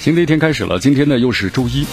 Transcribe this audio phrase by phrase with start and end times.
[0.00, 1.84] 新的一天开始了，今天呢又是周一，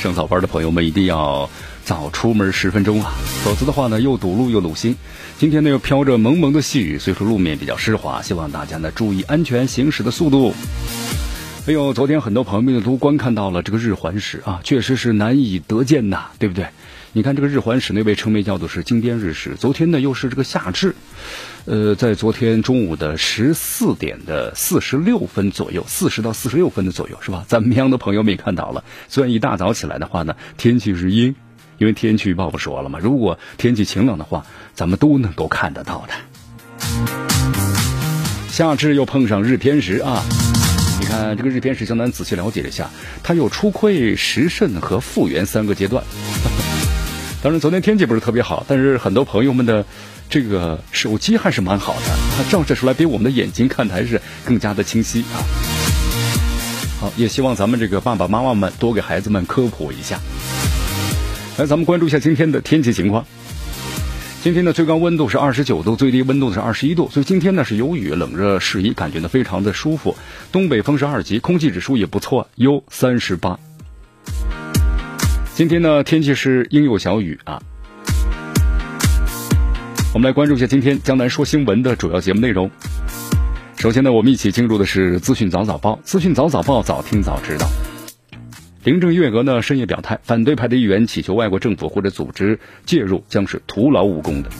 [0.00, 1.48] 上早班的朋友们一定要
[1.84, 3.12] 早出门十分钟啊，
[3.44, 4.96] 否则的话呢又堵路又堵心。
[5.38, 10.56] 今天呢又飘着蒙蒙的细雨，所以说路面比较湿滑，希望大家呢注意安全行驶的速度。
[11.68, 16.66] 哎呦，昨天很多朋友们都观看到了这个日环食啊，确实是难以得见呐，对不对？
[17.16, 19.54] 你看这个日环食，那位称为叫做是金边日食。
[19.54, 20.96] 昨天呢又是这个夏至，
[21.64, 27.44] 呃，在昨天中午的十四点的四十六分左右，四十到四十六分的左右是吧？
[27.46, 28.82] 咱们央的朋友们也看到了。
[29.08, 31.36] 虽然一大早起来的话呢，天气是阴，
[31.78, 32.98] 因为天气预报不说了嘛。
[32.98, 34.44] 如果天气晴朗的话，
[34.74, 36.14] 咱们都能够看得到的。
[38.48, 40.20] 夏至又碰上日偏食啊！
[40.98, 42.90] 你看这个日偏食，江南仔细了解了一下，
[43.22, 46.02] 它有初亏、时肾和复原三个阶段。
[47.44, 49.84] 当然，昨天天气不是特别好，但是很多朋友们的
[50.30, 55.44] 这个手机还是蛮好的，它照射出来比我们的眼睛看的还是更加的清晰啊。
[56.98, 60.18] 好，也希望咱们这个爸爸妈妈们多给孩子们科普一下。
[61.58, 63.26] 来，咱们关注一下今天的天气情况。
[64.42, 70.16] 今天的最高温度是二十九度，最低温度是二十一度，所以今天呢是有雨，冷热适宜，感觉呢非常的舒服。
[70.50, 73.60] 东北风是二级，空气指数也不错，优三十八。
[75.54, 77.62] 今天呢，天气是阴有小雨啊。
[80.12, 82.68] 我们来关注一下今天江南说新闻的主要节目内容。
[83.76, 87.68] 首先呢，我们一起进入的是资讯早早报，资讯早早报，早听早知道。
[88.82, 94.50] 林郑月娥呢深夜表态，反对派的议员祈求外国政府或者组织介入，将是徒劳无功的。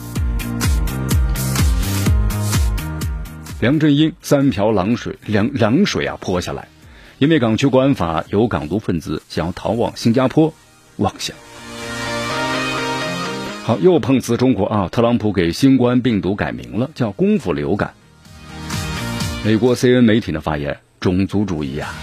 [3.59, 6.69] 梁振英三瓢冷水，凉凉水啊泼下来，
[7.17, 10.53] 因为港区国安法有港独分子想要逃往新加坡。
[10.97, 11.35] 妄想。
[13.63, 14.89] 好，又碰瓷中国啊！
[14.91, 17.93] 特朗普给新冠病毒改名了，叫功夫流感。
[19.43, 21.93] 美国 C N 媒体的发言，种族主义啊！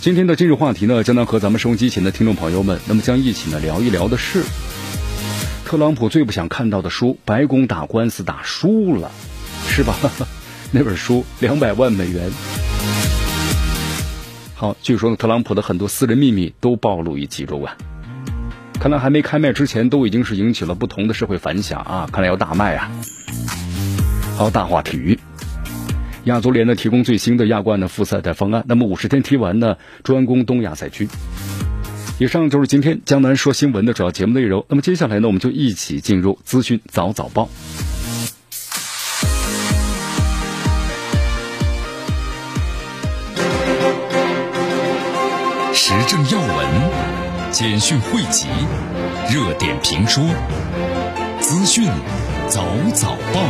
[0.00, 4.42] 今天的今日话题呢，将能和咱们收音机前的听众朋友们，那么将一起呢聊一聊的是，
[5.64, 9.10] 特朗普最不想看到的书，白宫打官司打输了，
[9.68, 9.96] 是吧？
[10.72, 12.30] 那本书两百万美元。
[14.58, 17.76] 好，据说呢，特朗普的很多私人秘密都暴露于其中啊。
[18.80, 22.08] 看来还没开卖之前，都已经是引起了不同的社会反响啊。
[22.10, 22.90] 看来要大卖啊。
[24.38, 25.18] 好，大话体育，
[26.24, 31.06] 亚足联呢提供最新的亚冠的复赛的方案，那么五十天踢完呢，专攻东亚赛区。
[32.18, 34.64] 以上就是今天江南说新闻的主要节目内容。
[34.70, 37.50] 那么接下来呢，我们就一起进入资讯早早报。
[45.88, 48.48] 时政要闻、简讯汇集、
[49.32, 50.20] 热点评说、
[51.38, 51.88] 资讯
[52.48, 53.40] 早早报。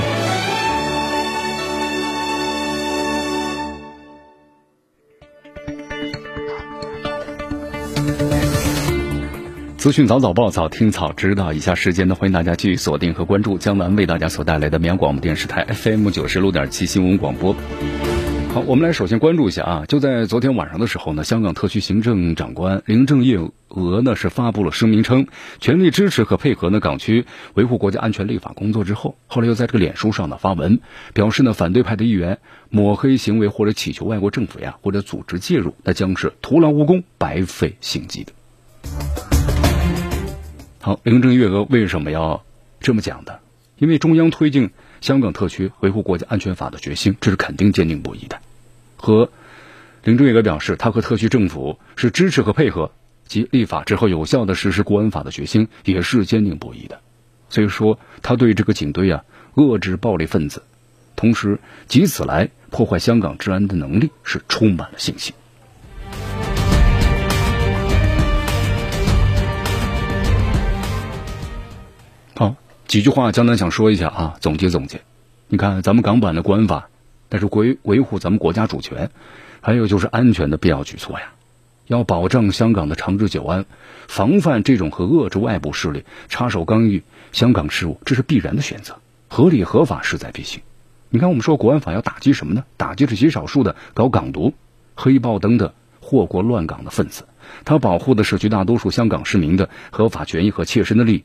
[9.79, 11.55] 资讯早早报，早听早知道。
[11.55, 17.57] 以下时间呢，欢迎大家继续锁定和关注江南为大家所带来的绵阳广播电视台 FM 九十六点七新闻广播。
[18.57, 25.27] 好，我们来首先关注一下啊，就在昨天晚上的时候呢，香港特区行政长官林郑月娥呢是发布了声明称，
[25.61, 30.81] 全力支持和配合呢港区维护国家安全立法工作之后，后来又在这个脸书上呢发文，
[31.13, 32.39] 表示呢反对派的议员
[32.71, 38.33] 抹黑行为或者祈求外国政府呀或者组织介入，那将是徒劳无功、白费心机的。
[40.81, 42.43] 好，林郑月娥为什么要
[42.81, 43.41] 这么讲的？
[43.77, 44.71] 因为中央推进
[45.03, 48.41] 香港特区维护国家安全法的决心，这是肯定坚定不移的。
[48.97, 49.31] 和
[50.05, 52.93] 林郑月娥表示，他和特区政府是支持和配合
[53.27, 57.01] 及立法之后有效的实施国安法的决心，也是坚定不移的。
[57.49, 60.63] 所以说，他对这个警队啊遏制暴力分子，
[61.17, 61.59] 同时
[61.89, 65.35] 及此来破坏香港治安的能力是充满了信心。
[72.35, 72.55] 好，
[72.87, 75.01] 几句话，江南想说一下啊，总结总结。
[75.49, 76.89] 你看，咱们港版的国安法。
[77.29, 79.11] 但是维维护咱们国家主权，
[79.61, 81.33] 还有就是安全的必要举措呀，
[81.87, 83.65] 要保障香港的长治久安，
[84.09, 87.03] 防范这种和遏制外部势力插手干预
[87.33, 88.97] 香港事务，这是必然的选择，
[89.29, 90.63] 合理合法势在必行。
[91.09, 92.65] 你看，我们说国安法要打击什么呢？
[92.77, 94.55] 打击是极少数的搞港独、
[94.95, 97.25] 黑暴等等祸国乱港的分子。
[97.65, 101.25] 它保护的是绝大多数香港市民的合法权益和切身的利益，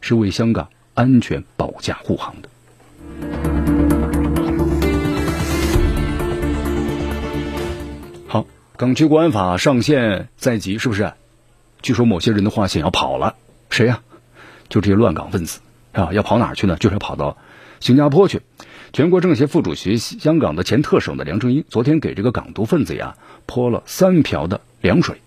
[0.00, 2.48] 是为香港安全保驾护航的。
[8.76, 11.12] 港区国安法上线在即，是不是？
[11.82, 13.36] 据说某些人的话想要跑了，
[13.70, 14.00] 谁呀？
[14.68, 15.60] 就这些乱港分子
[15.92, 16.10] 啊！
[16.12, 16.76] 要跑哪儿去呢？
[16.80, 17.36] 就是要跑到
[17.80, 18.40] 新加坡去。
[18.92, 23.16] 全国政协副主席、香港的前特首的梁振英，昨天给这个港独分子呀
[23.46, 25.20] 泼了三瓢的凉水。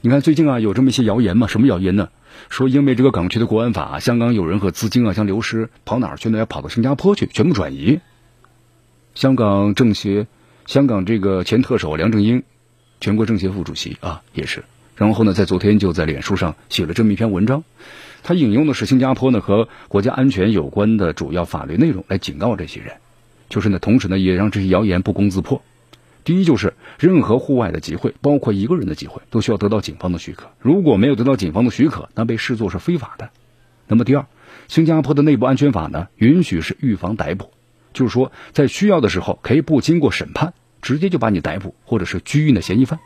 [0.00, 1.46] 你看最近啊有这么一些谣言嘛？
[1.46, 2.08] 什么谣言呢？
[2.48, 6.38] 说因为这个港区的国安法，香港有人和资金啊将流失，跑哪儿去呢？
[6.38, 8.00] 要跑到新加坡去，全部转移。
[9.14, 10.26] 香港政协、
[10.68, 12.42] 香港这个前特首梁振英。
[13.00, 14.64] 全国政协副主席啊，也是。
[14.96, 17.64] 然后呢，在昨天就在脸书上写了这么一篇文章，
[18.22, 22.96] 他引用的是新加坡呢和国家安全有关的主要法律内容来警告这些人，
[23.48, 25.62] 就是呢，同时呢也让这些谣言不攻自破。
[26.22, 30.50] 第一，就是任何户外的集会，包括一个人的集会，都需要得到警方的许可。
[30.60, 33.30] 如果没有得到警方的许可，那被视作是非法的。
[33.86, 34.26] 那么第二，
[34.66, 37.52] 新加坡的内部安全法呢，允许是预防逮捕，
[37.94, 40.52] 就是说在需要的时候可以不经过审判。
[40.82, 42.98] 直接就把你逮捕，或者是拘役的嫌疑犯。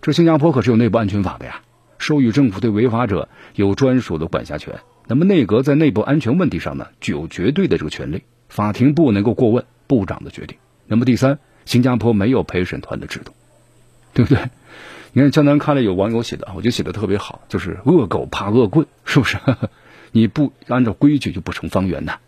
[0.00, 1.60] 这新加坡可是有内部安全法的呀，
[1.98, 4.80] 授予政府对违法者有专属的管辖权。
[5.06, 10.58] 那么内阁在内部安全问题上呢，具有绝对的这个权利，法庭不能够过问部长的决定。
[10.86, 13.32] 那么第三，新加坡没有陪审团的制度，
[14.12, 14.50] 对不对？
[15.12, 19.38] 你看江南看了有网友写的，我觉得写的特别好，就是恶狗怕恶棍，是不是？
[20.10, 22.18] 你不按照规矩就不成方圆呐。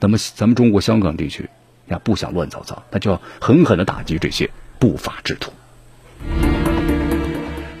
[0.00, 1.48] 那么咱们中国香港地区。
[1.88, 5.52] 呀，不想乱糟糟，那就要狠狠的打击这些不法之徒。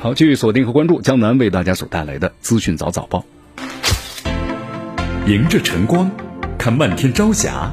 [0.00, 3.24] 好，继续锁定和关注江南为大家所带来的资讯早早报。
[5.26, 6.10] 迎着晨光，
[6.56, 7.70] 看漫天朝霞，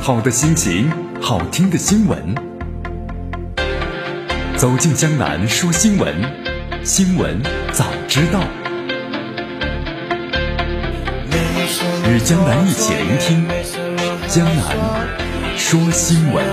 [0.00, 0.90] 好的心情，
[1.20, 2.34] 好听的新闻。
[4.56, 6.14] 走进江南说新闻，
[6.84, 7.42] 新闻
[7.72, 8.40] 早知道。
[12.08, 13.46] 与江南一起聆听
[14.28, 15.35] 江南。
[15.56, 16.44] 说新闻，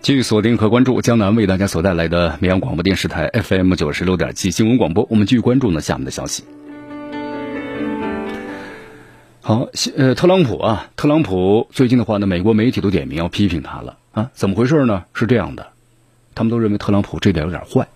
[0.00, 5.04] 继续锁定和关注江南为大家所带来的绵阳广播电视台 FM 九十六点七新闻广播。
[5.10, 6.44] 我们继续关注呢下面的消息。
[9.40, 15.04] 好，呃，特朗普啊，特朗普最近的话呢，美国媒体都点名要批评他了啊，怎么回事呢？
[15.14, 15.66] 是这样的，
[16.36, 17.88] 他们都认为特朗普这点有点坏，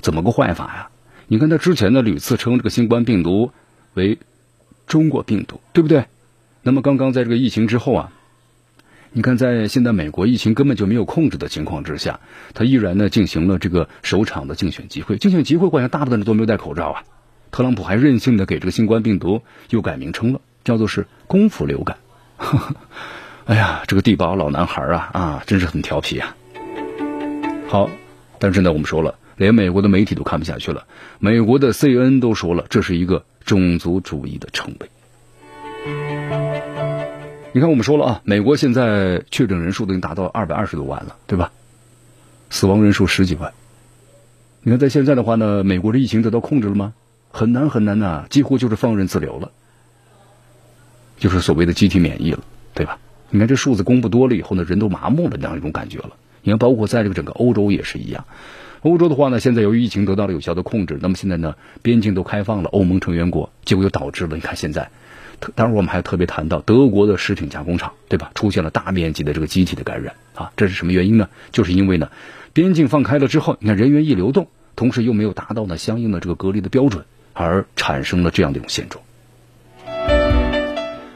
[0.00, 0.88] 怎么个坏法呀？
[1.28, 3.50] 你看他之前呢屡次称这个新冠病毒
[3.94, 4.18] 为
[4.86, 6.04] 中国病毒，对不对？
[6.62, 8.12] 那么刚刚在这个疫情之后啊，
[9.10, 12.20] 你看在现在美国疫情根本就没有控制的情况之下，
[12.54, 15.16] 他依然呢进行了这个首场的竞选集会。
[15.16, 17.04] 竞选集会好像大部分人都没有戴口罩啊。
[17.50, 21.96] 特朗普还任性的给这个新冠病毒又改名称了，叫做是功夫流感。
[23.46, 26.36] 哎呀，这个地保老男孩啊啊，真是很调皮啊。
[27.68, 27.88] 好，
[28.38, 29.16] 但是呢，我们说了。
[29.36, 30.86] 连美国的媒体都看不下去了，
[31.18, 34.90] 美国的 C N 都说了，这是一个种族主义的称谓。
[37.52, 41.52] 你看，我们说了啊，美国现在确诊人数都已经达到二百二十多万了，对吧？
[42.50, 43.52] 死亡人数十几万。
[44.62, 46.92] 你看，在现在的话呢，美国的疫情得到控制了吗？
[47.30, 49.52] 很难很难呐，几乎就是放任自流了，
[51.18, 52.40] 就是所谓的集体免疫了，
[52.74, 52.98] 对吧？
[53.30, 56.10] 你看这数字公布多了以后呢，人都麻木了那样一种感觉了。
[56.42, 58.24] 你看，包括在这个整个欧洲也是一样。
[58.82, 64.90] 欧洲的话呢，现在由于疫情得到了有效的控制，那么现在呢，边境都开放了，欧盟成员国，结果又导致了，你看现在，
[65.54, 68.30] 当然我们还特别谈到德国的食品加工厂，对吧？
[68.34, 71.28] 出现了大面积的这个集体的感染啊，这是什么原因呢？
[71.50, 72.10] 就是因为呢，
[72.52, 79.02] 边境放开了之后，你看人员一流动，同时又没有达到呢相应的这个隔离的标准，而产生了这样的一种现状。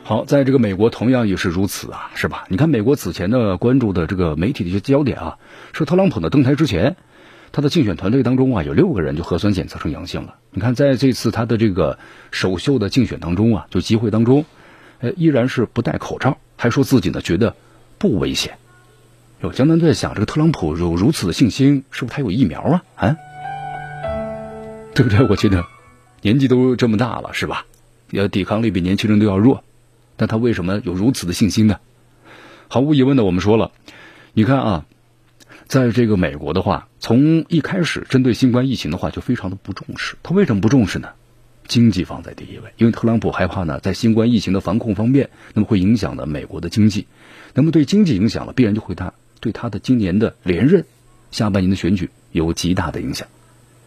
[0.03, 2.47] 好，在这个美国同样也是如此啊，是吧？
[2.49, 5.39] 你看美国此前的关注的这个媒体的一些焦点啊，
[5.73, 6.97] 是特朗普呢登台之前。
[7.53, 10.37] 他的竞选团队当中啊，有六个人就核酸检测成阳性了。
[10.53, 11.99] 你看，在这次他的这个
[12.31, 14.45] 首秀的竞选当中啊，就集会当中，
[15.01, 17.57] 呃，依然是不戴口罩，还说自己呢觉得
[17.99, 18.59] 不危险。
[19.41, 22.85] 有江南在想，这个特朗普有如此的信心，是不是他有疫苗啊？
[22.95, 23.17] 啊，
[24.95, 25.27] 对不对？
[25.27, 25.65] 我觉得
[26.23, 27.67] 年纪都这么大了，是吧？
[28.11, 29.65] 要抵抗力比年轻人都要弱，
[30.17, 31.79] 但他为什么有如此的信心呢？
[32.69, 33.73] 毫无疑问的，我们说了，
[34.35, 34.87] 你看啊。
[35.71, 40.17] 在这个美国的话，从一开始针对新冠疫情的话就非常的不重视。
[40.25, 41.11] 他为什么不重视呢？
[41.69, 47.07] 经济放在第一位，因为特朗普害怕呢，在新冠疫情的防控方面，那么会影响了美国的经济。
[47.55, 50.87] 那么对经济影响了，必然就会他对他的今年的连任、
[51.31, 53.29] 下半年的选举有极大的影响。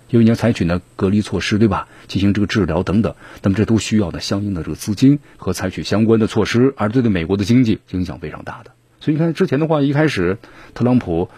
[0.08, 1.90] 因为你要采取呢隔离措施，对吧？
[2.08, 8.72] 进行这个治疗等等，那么这都需要呢相应的这个资金和采取相关的措施，而这对美国的经济影响非常大的。
[9.02, 10.38] 所以你看之前的话，一开始
[10.74, 11.30] 特朗普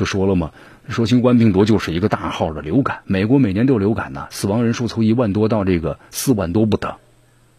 [0.00, 0.50] 就说了嘛，
[0.88, 6.94] 说新冠病毒就是一个大号的流感，美国每年都有流感呢，死亡人数从一万多到这个四万多不等，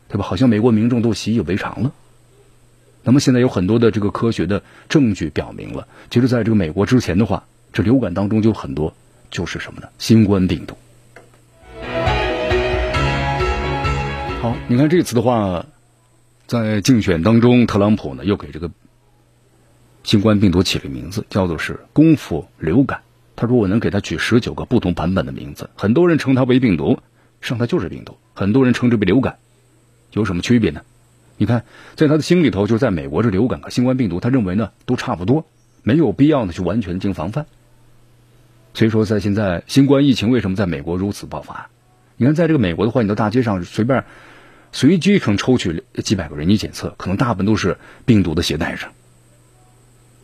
[0.08, 0.24] 对吧？
[0.24, 1.92] 好像美国民众都习以为常了。
[3.04, 8.92] 那么现在有很多的这个科学的证据表明了，其实在这个美国之前的话，这流感当中就很多。
[9.30, 9.88] 就是什么呢？
[10.00, 10.76] 新冠病毒。
[14.42, 15.64] 好，你看这次的话，
[16.48, 18.72] 在竞选当中，特朗普呢又给这个
[20.03, 23.01] 新冠病毒起了名字，叫做是“功夫流感”。
[23.36, 27.00] 他说：“我能给他取十九个不同版本的名字。”很多人称它为病毒，
[27.39, 29.38] 上它就是病毒；很多人称之为流感，
[30.12, 30.81] 有什么区别呢？
[31.38, 31.65] 你看，
[31.96, 35.48] 在他的心里头，就在美国这流感和新冠病毒，他认为呢都差不多，
[35.81, 37.48] 没有必要呢去完全进行防范。
[38.75, 41.70] 所以说，在现在新冠疫情为什么在美国如此爆发？
[42.17, 44.03] 你看，在这个美国的话，你到大街上随便
[44.72, 48.88] 随机可能抽取几百个人，你检测，可能大部分都是病毒的携带者。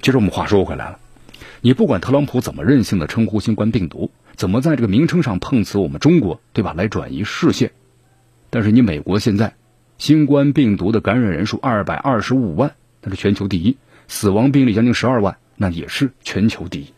[0.02, 1.00] 其实我们话说回来了，
[1.62, 6.74] 你不管特朗普怎么任性的称呼新冠病毒，怎么在这个名称上碰瓷我们中国，对吧？
[6.74, 7.72] 来转移视线，
[8.50, 9.56] 但是你美国现在
[9.98, 13.76] 新冠病毒的感染人数二百二十五万，那是全球第一；
[14.08, 16.94] 死亡病例将近十二万，那也是全球第一。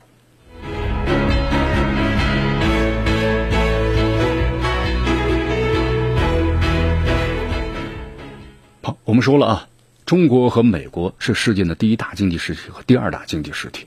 [8.81, 9.68] 好我们说了啊，
[10.09, 13.85] 中国和美国是世界的第一大经济实体和第二大经济实体。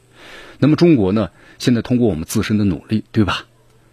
[0.60, 3.46] 那么中国呢，现在通过我们自身的努力，对吧？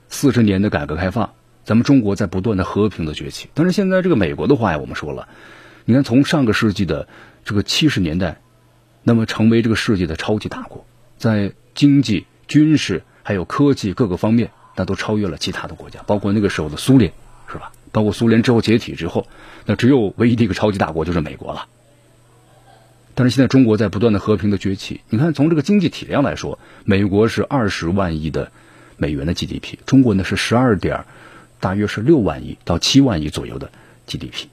[0.10, 1.34] 四十年的改革开放，
[1.64, 3.50] 咱们中国在不断的和平的崛起。
[3.56, 5.28] 但是现在这个美国的话呀，我们说了，
[5.86, 7.08] 你看从上个世纪的
[7.46, 8.40] 这个七十年代，
[9.02, 10.86] 那么成为这个世界的超级大国，
[11.18, 17.12] 在经济、军事还有科技各个方面，那都超越了其他的国家，包括那个时候的苏联，
[17.52, 17.72] 是吧？
[17.92, 19.26] 包括苏联之后解体之后。
[19.66, 21.68] 那只有唯一的一个超级大国就是美国了，
[23.20, 25.02] 但是现在中国在不断的和平的崛起。
[25.10, 28.50] 你看，从这个经济体量来说，美国是二十万亿的
[28.96, 31.04] 美元的 GDP，中国呢是十二点，
[31.60, 33.72] 大约是六万亿到七万亿左右的
[34.08, 34.46] GDP。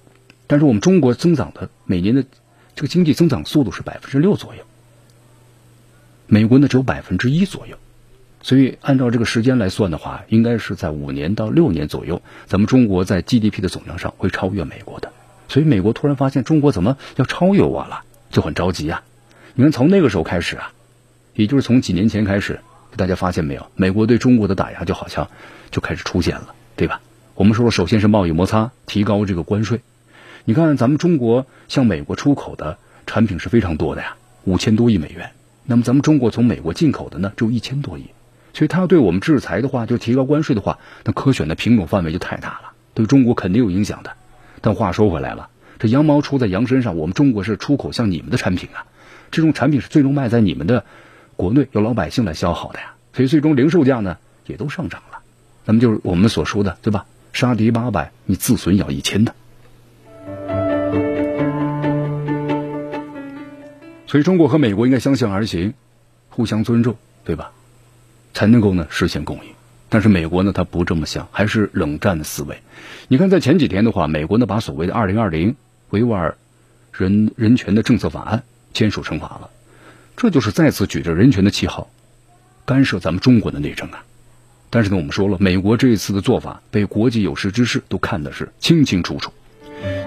[0.48, 2.24] 但是我们中国增长的每年的
[2.74, 4.64] 这个经济增长速度是百分之六左右，
[6.26, 7.76] 美国呢只有百分之一左右。
[8.42, 15.12] 所以按照这个时间来算的话，应该是在五年到六年左右，咱们中国在 GDP 的总量上会超越美国的。
[15.48, 19.02] 所以美国突然发现中国怎么要超越我了，就很着急啊！
[19.54, 20.72] 你看从那个时候开始啊，
[21.34, 22.60] 也就是从几年前开始，
[22.96, 25.28] 大家发现没有，美国对中国的打压就好像
[25.70, 27.00] 就开始出现了，对吧？
[27.34, 29.80] 我们说，首先是贸易摩擦，提高这个关税。
[30.44, 35.30] 你看咱们中国向美国出口的产品是非常多的呀，五千多亿美元。
[35.64, 38.06] 那么咱们中国从美国进口的呢，只有一千多亿。
[38.54, 44.12] 所以，他对我们制裁的话，就提高关税的话，那可选的品种范围就太大了，对中国肯定有影响的。
[44.62, 48.86] 但话说回来了，这羊毛出在羊身上，我们中国是出口向你们的产品啊，
[49.30, 50.84] 这种产品是最终卖在你们的
[51.36, 52.94] 国内，由老百姓来消耗的呀。
[53.12, 55.18] 所以，最终零售价呢也都上涨了。
[55.64, 57.06] 那么就是我们所说的，对吧？
[57.32, 59.34] 杀敌八百，你自损要一千的。
[64.06, 65.74] 所以，中国和美国应该相向而行，
[66.30, 67.52] 互相尊重，对吧？
[68.32, 69.50] 才能够呢实现共赢，
[69.88, 72.58] 但是美国呢，他不这么想，还是冷战的思维。
[73.08, 75.56] 你看，在前几天的话，美国呢把所谓的二零二零
[75.90, 76.36] 维吾尔
[76.92, 79.50] 人人权的政策法案签署成法了，
[80.16, 81.90] 这就是再次举着人权的旗号
[82.64, 84.04] 干涉咱们中国的内政啊。
[84.68, 89.32] 但是呢，我们说了，美国这一次的做法被国际有识之士都看的是清清楚楚。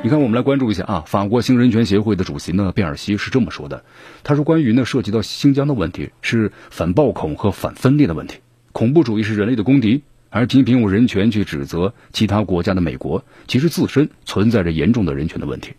[0.04, 3.84] 你看，我们来关注一下啊，法国新人权协会的主席呢，贝尔西是这么说的。
[4.24, 8.38] 他说：“关于呢涉及到新疆的问题，是反暴恐和反分裂的问题。
[8.72, 15.74] 恐怖主义是人类的公敌，而仅凭用人权去指责其他国家的美国，其实自身存在着严重的人权的问题。”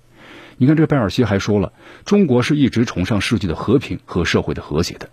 [0.59, 1.73] 你看，这贝尔西还说了，
[2.05, 5.09] 中国是一直崇尚世界的和平和社会的和谐的。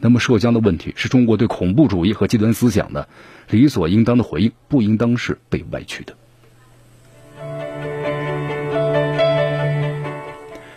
[0.00, 3.08] 那么，涉疆的问题是中国对恐怖主义和极端思想的
[3.48, 6.16] 理所应当的回应，不应当是被歪曲的。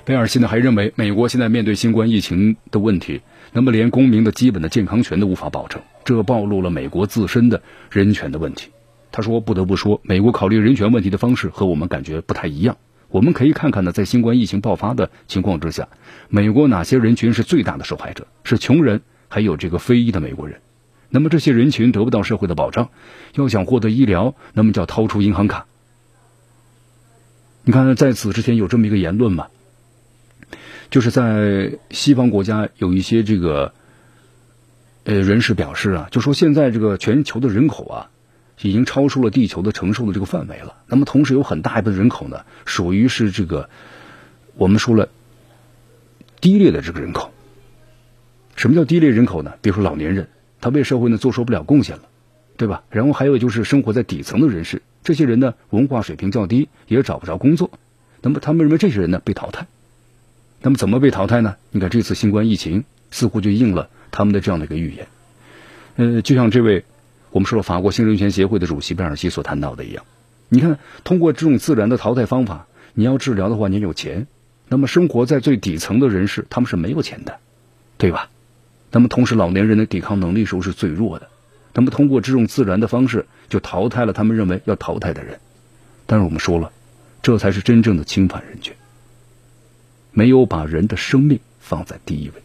[0.05, 3.21] 贝尔西呢还认为，美国现在面对新冠疫情的问题，
[3.53, 8.69] 那么连公民的基本的健康权都无法保证，这暴露了美国自身的人权的问题。
[9.11, 12.77] 他说：“不得不说，美国考虑人权问题的方式和我们感觉不太一样。
[13.09, 15.89] 我们可以看看呢，在新冠疫情爆发的情况之下，
[16.29, 18.27] 美国哪些人群是最大的受害者？
[18.43, 20.61] 是穷人，还有这个非裔的美国人。
[21.09, 22.89] 那么这些人群得不到社会的保障，
[23.33, 25.65] 要想获得医疗，那么就要掏出银行卡。
[27.63, 29.47] 你看，在此之前有这么一个言论吗？”
[30.91, 33.73] 就是在西方国家有一些这个
[35.09, 38.09] 呃人士表示啊，就说现在这个全球的人口啊，
[38.61, 40.75] 已经超出了地球的承受的这个范围了。
[40.85, 43.71] 那么同时有很大一部分人口呢，属于是这个
[44.55, 45.09] 我们说了
[46.39, 47.31] 低劣的这个人口。
[48.55, 49.53] 什么叫低劣人口呢？
[49.63, 50.27] 比如说老年人，
[50.61, 52.03] 他为社会呢做出不了贡献了，
[52.55, 52.83] 对吧？
[52.91, 57.71] 然后还有就是生活在底层的人士，这些人呢文化水平较低，也找不着工作。
[58.21, 59.65] 那么他们认为这些人呢被淘汰。
[60.61, 61.55] 那么怎么被淘汰呢？
[61.71, 65.07] 你看这次新冠疫情似乎就应了他们的这样的一个预言。
[65.95, 66.85] 呃，就像这位
[67.31, 70.05] 我们说了法国新人权协会的主席贝尔西所谈到的一样，
[70.49, 74.27] 你看通过这种自然的淘汰方法，你要治疗的话，你有钱。
[74.71, 77.39] 那么生活在最底层的人士，他们是没有钱的，
[77.97, 78.29] 对吧？
[78.91, 81.27] 那么同时，老年人的抵抗能力时候是最弱的。
[81.73, 85.39] 那么通过这种自然的方式，就淘汰了他们认为要淘汰的人。
[86.05, 86.71] 但是我们说了，
[87.21, 88.75] 这才是真正的侵犯人权，
[90.11, 92.35] 没有把人的生命放在第一位。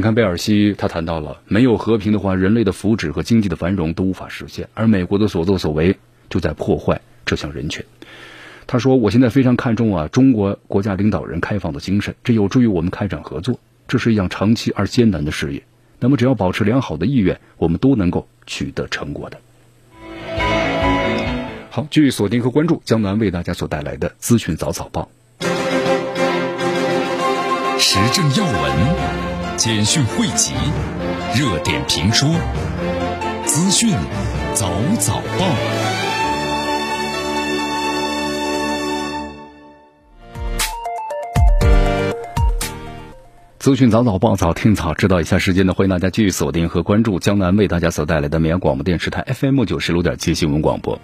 [0.00, 5.98] 你看贝尔西他谈到了，没有和平的话，人类的福祉和经济的繁荣都无法实现，而美国的所作所为
[6.30, 7.84] 就在破坏这项人权。
[8.66, 13.60] 他说：“我现在非常看重啊，中国国家领导人开放的精神，这有助于我们开展合作。
[13.88, 15.62] 这是一项长期而艰难的事业。
[15.98, 19.36] 那么，只要保持良好的意愿，我们都能够取得成果的。”
[21.68, 25.10] 好，继续锁定和关注江南为大家所带来的资讯早早报，
[27.78, 29.19] 时政要闻、
[29.60, 30.54] 简讯汇集、
[31.38, 32.26] 热点评说、
[33.44, 33.90] 资讯
[34.54, 35.46] 早早报。
[43.58, 50.98] 资讯早早报早听早知道一下时间呢，欢迎大家继续锁定和关注江南为大家所带来的绵阳广播电视台 FM 九十六点七新闻广播。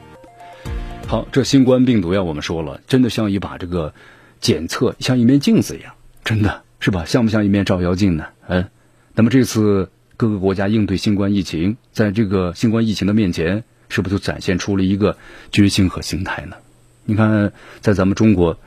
[1.07, 3.93] 好，这新冠病毒呀，我们说了，真的像一把这个
[4.41, 5.93] 检测，像一面镜子一样，
[6.25, 7.04] 真的是吧？
[7.04, 8.26] 像不像一面照妖镜呢？
[8.49, 8.68] 嗯，
[9.14, 15.17] 那么这次各个国家应对新冠疫情，在这个新冠疫情的面前，是不是就展现出了一个
[15.50, 16.56] 决心和心态呢？
[17.04, 18.58] 你看，在咱们中国，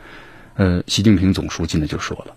[0.56, 2.36] 呃，习近平总书记呢就说了。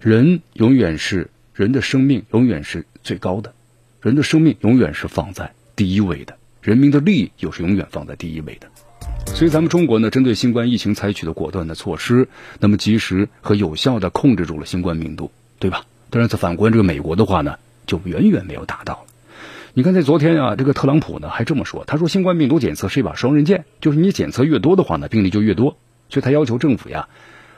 [0.00, 3.54] 人永远是人的生命，永远是最高的，
[4.00, 8.68] 人的生命永远是放在第一位的，人民的利益又是永远放在第一位的。
[9.26, 12.28] 所以，咱们中国呢，针对新冠疫情采取的果断的措施，
[12.60, 15.84] 那么及时和有效的控制住了新冠病毒，对吧？
[16.10, 17.56] 但是，反观这个美国的话呢，
[17.86, 19.04] 就远远没有达到。
[19.74, 25.76] 你看，在昨天啊，这个特朗普呢还这么说，他说新冠病毒检测是一把双刃剑，就是你检测越多的话呢，病例就越多，
[26.10, 27.08] 所以他要求政府呀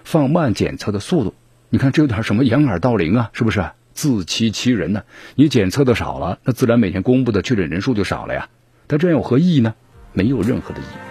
[0.05, 1.35] 放慢检测的速度。
[1.71, 3.31] 你看，这有点什么掩耳盗铃啊？
[3.33, 5.03] 是不是自欺欺人呢？
[5.35, 8.49] 你检测的少了，那自然每天公布的确诊人数就少了呀。
[8.87, 9.75] 但这样有何意义呢？
[10.13, 11.04] 没有任何的意义。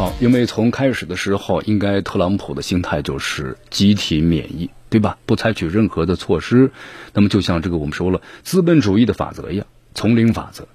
[0.00, 5.18] 好，因为从开始的时候，应该特朗普的心态就是集体免疫，对吧？
[5.26, 6.72] 不采取任何的措施，
[7.12, 10.66] 那么就像这个我们说了资本主义的法则一样，丛林法则，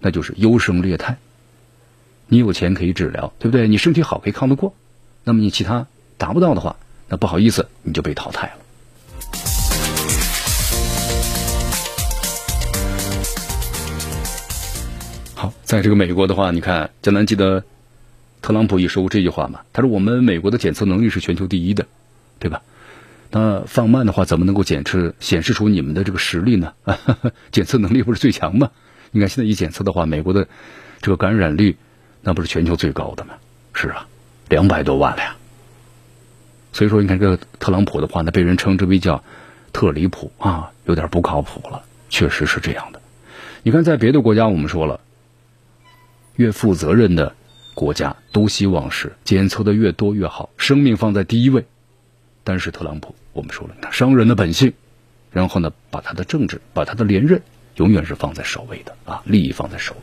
[0.00, 1.18] 那就是优胜劣汰。
[2.28, 3.68] 你有钱可以治疗，对不对？
[3.68, 4.74] 你身体好可以抗得过，
[5.22, 5.86] 那么你其他。
[6.16, 6.76] 达不到的话，
[7.10, 8.52] 那不好意思，你就被淘汰了。
[15.34, 17.64] 好，在这个美国的话，你看江南记得
[18.42, 19.60] 特朗普也说过这句话嘛？
[19.72, 21.86] 他说：“我们美国的检测能力是全球第一的，
[22.38, 22.60] 对吧？
[23.30, 26.74] 那放慢的话，怎么能够检测显示出你们的这个实力呢？
[27.52, 28.70] 检测能力不是最强吗？
[29.12, 30.48] 你看现在一检测的话，美国的
[31.00, 31.76] 这个感染率
[32.20, 33.34] 那不是全球最高的吗？
[33.72, 34.06] 是啊，
[34.48, 35.36] 两百多万了呀。”
[36.74, 39.22] 所以说，你看这个特朗普的话呢，被人称之为叫
[39.72, 41.84] 特离谱啊，有点不靠谱了。
[42.08, 43.00] 确实是这样的。
[43.62, 45.00] 你看，在别的国家，我们说了，
[46.36, 47.34] 越负责任的
[47.74, 51.64] 国家都希望是检测的越多越好，生命放在第一位。
[52.44, 54.72] 但是特朗普，我们说了，他商人的本性，
[55.30, 57.40] 然后呢，把他的政治，把他的连任，
[57.76, 60.00] 永远是放在首位的啊，利益放在首位。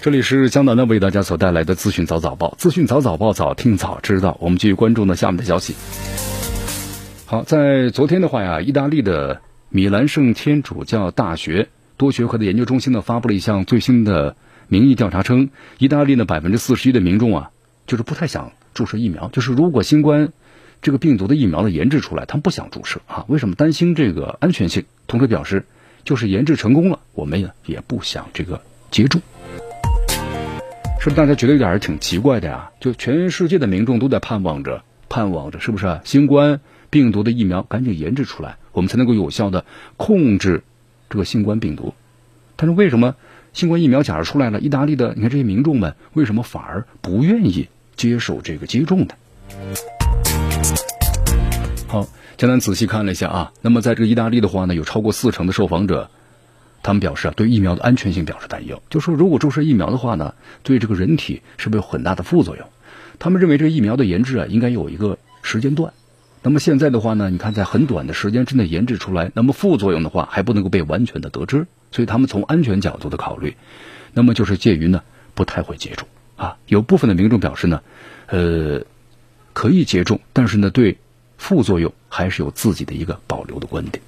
[0.00, 4.38] 这里是江南呢为大家所带来的资讯早早报，资讯早早报早听早知道。
[4.40, 5.74] 我们继续关注呢下面的消息。
[7.26, 14.36] 好，在昨天的话呀，意大利的米兰圣天主教大学多学科的研究中心呢发布了一项最新的
[14.68, 17.50] 民意调查，称意大利呢百分之四十一的民众啊，
[17.86, 20.32] 就是不太想注射疫苗，就是如果新冠
[20.80, 23.24] 这个病毒的疫苗的研制出来，他们不想注射啊？
[23.28, 23.56] 为什么？
[23.56, 24.84] 担心这个安全性。
[25.08, 25.66] 同时表示，
[26.04, 29.20] 就是研制成功了，我们也也不想这个接种。
[31.00, 32.70] 是不是大家觉得有点挺奇怪的呀？
[32.80, 36.00] 就全世界的民众都在盼望着，盼望着，是不是？
[36.04, 39.64] 新冠病毒的疫苗赶紧研制出来，我们才能够有效的
[39.96, 40.62] 控制
[41.08, 41.94] 这个新冠病毒。
[42.56, 43.14] 但是为什么
[43.52, 49.14] 新冠疫苗假如出来了，意大利的你看这些民众们为什么反而不愿意接受这个接种呢？
[51.86, 56.10] 好，江南仔细看了一下啊，那么在这个意大利的话呢，有超过四成的受访者，
[56.82, 62.66] 他们表示啊，对疫苗的安全性表示担忧，就说如果注射疫苗的话呢，对这个人体是不是有很大的副作用？
[63.18, 65.92] 他们认为这个疫苗的研制啊，应该有一个时间段。
[66.42, 73.56] 那么现在的话呢，你看在很短的时间之内研制出来，那么副作用的话还不能够被完全的得知，所以他们从安全角度的考虑，
[74.12, 75.02] 那么就是介于呢
[75.34, 76.56] 不太会接种啊。
[76.66, 77.82] 有部分的民众表示呢，
[78.26, 78.82] 呃，
[79.52, 80.98] 可以接种，但是呢对。
[81.40, 84.02] 副作用还是有自己的一个保留的观点。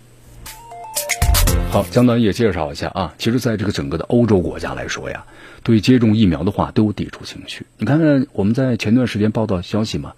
[1.71, 5.25] 好，江南也介绍一下啊，其实，在这个整个的欧洲国家来说呀，
[5.63, 7.67] 对接种疫苗的话都有抵触情绪。
[7.79, 10.15] 你看看我们在前段时间报道消息嘛，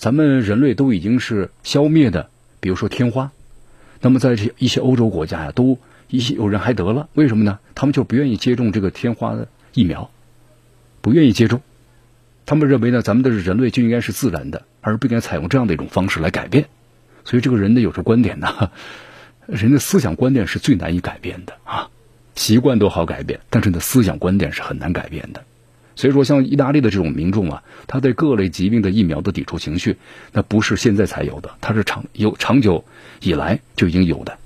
[0.00, 3.30] 咱们人类都已经是消灭的，比如说天花，
[4.00, 7.58] 那么在这一些欧洲国家呀，都一些有人还得了，为什么呢？
[7.74, 10.10] 他们就不愿意接种这个天花的疫苗，
[11.02, 11.60] 不愿意接种。
[12.46, 16.66] 他们认为呢，咱们的人类就应该是自然的，而不应该采用这样的一种方式来改变。
[17.26, 18.70] 所以，这个人的有时观点呢，
[19.44, 21.90] 人的思想观念是最难以改变的啊。
[22.36, 25.44] 习惯都好改变，但是呢，思想观点是很难改变的。
[26.00, 29.98] 所以说，像意大利的这种民众啊，他对各类疾病的疫苗的抵触情绪，
[30.32, 32.86] 那不是现在才有的，它是长有长久
[33.20, 34.38] 以来就已经有的。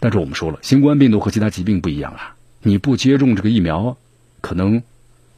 [0.00, 3.96] 但是我们说了，新冠病毒和其他疾病不一样啊，你不接种这个疫苗，
[4.40, 4.82] 可能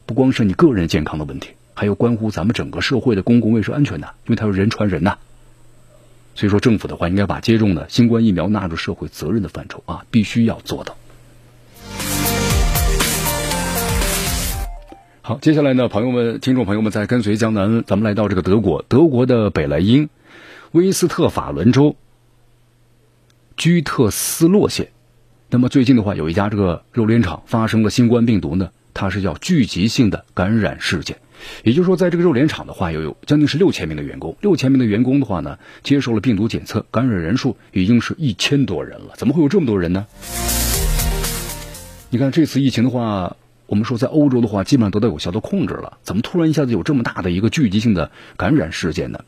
[0.07, 1.49] 不光是你个人健康的问题。
[1.75, 5.19] 还有关乎咱们整个社会的公共卫生安全呢，因为它是人传人呐。
[6.33, 10.97] 所以说，政府的话应该把接种的新冠疫苗纳入社会责任的范畴啊，必须要做到。
[15.31, 20.09] 好，接下来呢，朋友们、听众朋友们，在跟随江南，咱们来到这个德国，德国的北莱茵
[20.73, 21.95] 威斯特法伦州
[23.55, 24.89] 居特斯洛县。
[25.49, 31.19] 那么最近的话，有一家这个肉联厂发生了新冠病毒呢，它是叫聚集性的感染事件。
[31.63, 34.35] 也就是说，在这个肉联厂的话，有有将近是六千名的员工。
[34.41, 39.13] 六千名的员工的话呢，接受了病毒检测，感染人数已经是一千多人了。
[39.15, 40.07] 怎么会有这么多人呢？
[42.09, 43.37] 你看这次疫情的话，
[43.71, 45.97] 我们说在欧洲的话，基本上得到有效的控制了。
[46.03, 49.23] 怎么突然一下子有这么大的一个聚集性的感染事件呢？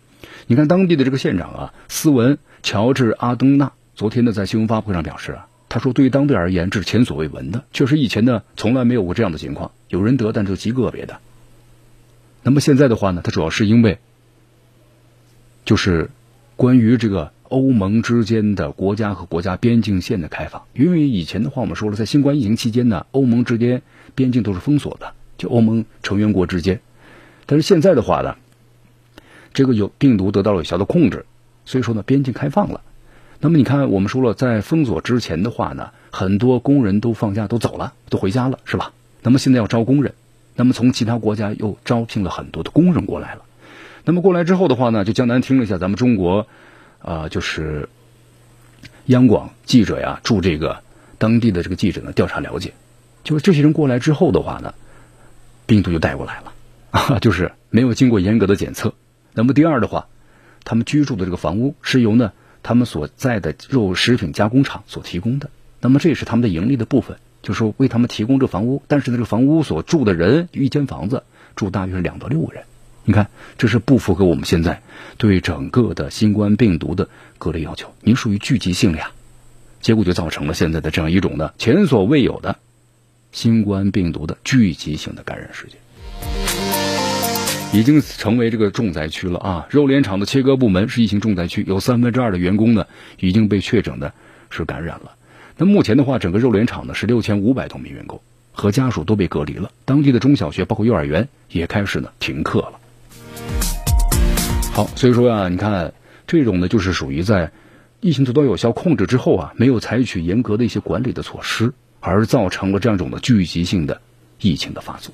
[0.48, 11.20] 你看当地的这个县长啊，斯文乔治阿登纳昨天呢在新闻发布会上表示啊，他说对于当地而言这是前所未闻的，确实以前呢从来没有过这样的情况，有人得，但是极个别的。
[12.44, 13.98] 那么现在的话呢，它主要是因为，
[15.64, 16.10] 就是
[16.58, 20.64] 关于这个欧盟之间的国家和国家边境线的开放。
[20.74, 23.84] 因为以前的话，我们说了，在新冠疫情期间呢，欧盟之间
[24.16, 26.80] 边境都是封锁的，就欧盟成员国之间。
[27.46, 28.36] 但是现在的话呢，
[29.54, 31.26] 这个有病毒得到了有效的控制，
[31.66, 32.82] 所以说呢，边境开放了。
[33.40, 38.94] 那么你看，我们说了，在封锁之前的话呢，很多工人都放假都走了，都回家了，是吧？
[39.22, 40.14] 那么现在要招工人。
[40.56, 43.42] 那么从其他国家又招聘了很多的工人过来了。
[44.06, 46.48] 那么过来之后的话呢，就江南听了一下咱们中国，
[47.00, 47.90] 啊，就是
[49.08, 50.84] 央广记者呀，驻这个
[51.18, 52.74] 当地的这个记者呢调查了解，
[53.24, 54.74] 就是这些人过来之后的话呢，
[55.66, 56.54] 病毒就带过来了，
[56.92, 58.94] 啊，就是没有经过严格的检测。
[59.34, 60.08] 那么第二的话，
[60.64, 62.32] 他们居住的这个房屋是由呢
[62.62, 67.18] 他们所在的肉食品加工厂所提供的，那么这也是他们的盈利的部分。
[67.42, 71.24] 就是说为他们提供这房屋，但是呢，这个房屋所住的人，一间房子
[71.58, 72.64] 住大约是两到六个人。
[73.04, 74.82] 你看，这是不符合我们现在
[75.18, 77.94] 对整个的新冠病毒的隔离要求。
[78.00, 79.12] 您属于聚集性的呀，
[79.82, 82.60] 结果就造成了现在的这样一种呢前所未有的
[83.34, 85.78] 新冠病毒的聚集性的感染事件，
[87.74, 89.68] 已经成为这个重灾区了啊！
[89.72, 92.86] 肉联厂的切割部门是疫情重灾区，有三分之二的员工呢
[93.20, 94.14] 已经被确诊的
[94.52, 95.14] 是感染了。
[95.58, 99.72] 那目前的话，整个肉联厂呢是六千五百多名员工和家属都被隔离了。
[99.84, 102.74] 当地的中小学包括幼儿园也开始呢停课了。
[104.72, 105.92] 好，所以说啊，你看
[106.28, 107.52] 这种呢，就是属于在
[108.00, 111.74] 疫情得到有效控制之后啊，没有采取严格的一些管理的措施，
[112.06, 114.02] 而造成了这样一种的聚集性的
[114.42, 115.14] 疫情的发作。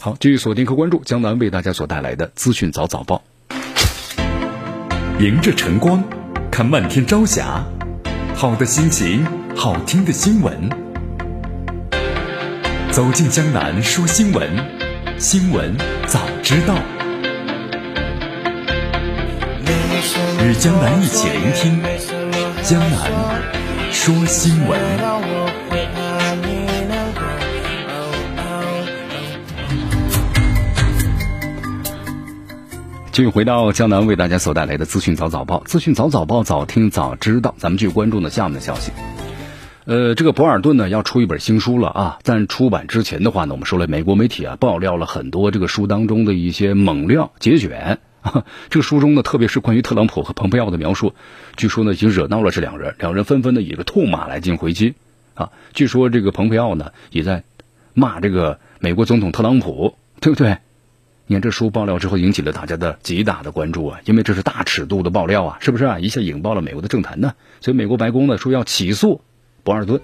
[0.00, 3.22] 好，继续锁定和关注江南为大家所带来的资讯早早报，
[5.20, 6.02] 迎着晨光。
[6.50, 7.64] 看漫天朝霞，
[8.34, 10.70] 好的心情，好听的新闻。
[12.90, 14.48] 走进江南说新闻，
[15.18, 16.74] 新闻早知道。
[20.44, 21.82] 与江南一起聆听
[22.62, 23.10] 江南
[23.96, 24.78] 说新闻。
[33.10, 37.54] 继续回到江南为大家所带来的资讯早早报，资讯早早报，早听早知道。
[37.56, 38.92] 咱们继续关注呢下面的消息。
[39.86, 42.18] 呃，这个博尔顿呢要出一本新书了啊！
[42.22, 47.98] 在出版之前的话呢，我们说了，美国媒体啊爆料了很多这个书当中的一些猛料节选
[48.70, 51.14] 这个书中呢，特别是关于特朗普和蓬佩奥的描述，
[51.56, 54.94] 据说呢已经惹恼了这两人，两人纷纷的以个痛骂来进行回击
[55.34, 55.50] 啊。
[55.72, 57.44] 据说这个蓬佩奥呢也在
[57.94, 60.58] 骂这个美国总统特朗普，对不对？
[61.28, 65.98] 你看这书爆料之后，引起了大家的极大的关注啊，因为这是大尺度的爆料啊，是不是啊？
[65.98, 67.34] 一下引爆了美国的政坛呢？
[67.60, 69.22] 所以美国白宫呢说要起诉
[69.64, 70.00] 博尔顿。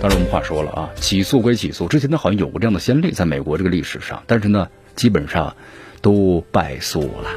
[0.00, 5.56] 当然我们话说了啊，起诉归起诉，之前呢好像有过这样的先例，在美国这个历史上，但是呢基本上
[6.02, 7.30] 都败诉了。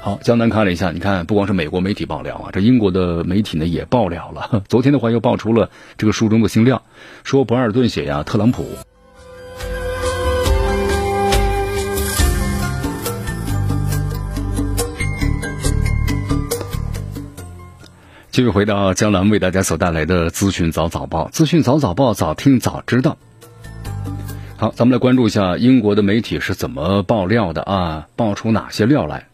[0.00, 4.62] 好，江南看了一下，你看不光是美国媒体爆料啊，这英国的媒体呢也爆料了。
[4.68, 6.82] 昨天的话又爆出了这个书中的新料，
[7.24, 8.66] 说博尔顿写呀特朗普。
[18.30, 23.16] 继续回到江南为大家所带来的资讯早早报，资讯早早报，早听早知道。
[24.64, 28.08] 好，咱们来关注一下英国的媒体是怎么爆料的啊？
[28.16, 29.28] 爆出哪些料来？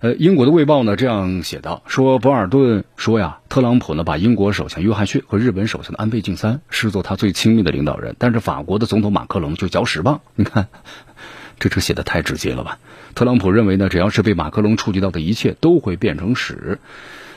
[0.00, 10.20] 呃，英国的卫报呢这样写道：说博尔顿说呀，特朗普呢把英国首相约翰逊和日本首相的安倍晋三视作他最亲密的领导人，但是法国的总统马克龙就搅屎棒。
[10.34, 10.66] 你看，
[11.60, 12.80] 这这写的太直接了吧？
[13.14, 16.80] 特朗普认为呢，只要是被马克龙触及到的一切都会变成屎。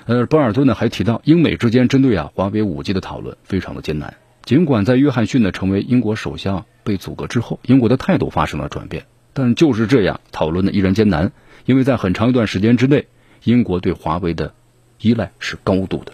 [0.08, 4.16] 呃，博尔顿呢还提到，英美之间针对啊华为五 G 的讨论非常的艰难。
[4.46, 11.32] 尽管在约翰逊呢成为英国首相被阻隔之后，英国的态度发生了转变，但就是这样，讨论呢依然艰难，
[11.66, 13.08] 因为在很长一段时间之内，
[13.44, 14.54] 英国对华为的
[15.02, 16.14] 依赖是高度的。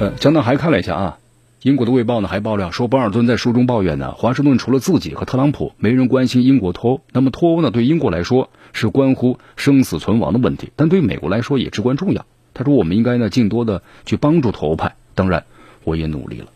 [0.00, 1.18] 呃，江南还看了一下啊，
[1.62, 7.00] 英国的卫报呢还爆料说，博尔顿在书中抱怨呢，华盛顿除了自己和特朗普，没人关心英国脱欧。
[7.12, 8.50] 那么脱欧呢，对英国来说。
[8.74, 12.26] 是关乎生死存亡的问题，但对美国来说也至关重要。
[12.52, 14.94] 他说：“我们应该呢，尽多的去帮助脱欧派。
[15.14, 15.46] 当然，
[15.84, 16.46] 我也努力了。”